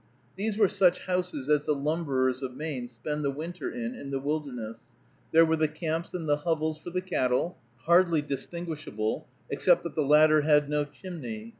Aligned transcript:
These 0.35 0.57
were 0.57 0.67
such 0.67 1.01
houses 1.05 1.47
as 1.47 1.65
the 1.67 1.75
lumberers 1.75 2.41
of 2.41 2.55
Maine 2.55 2.87
spend 2.87 3.23
the 3.23 3.29
winter 3.29 3.69
in, 3.69 3.93
in 3.93 4.09
the 4.09 4.19
wilderness. 4.19 4.85
There 5.31 5.45
were 5.45 5.55
the 5.57 5.67
camps 5.67 6.11
and 6.15 6.27
the 6.27 6.37
hovels 6.37 6.79
for 6.79 6.89
the 6.89 7.01
cattle, 7.01 7.59
hardly 7.81 8.23
distinguishable, 8.23 9.27
except 9.51 9.83
that 9.83 9.93
the 9.93 10.01
latter 10.01 10.41
had 10.41 10.69
no 10.71 10.85
chimney. 10.85 11.49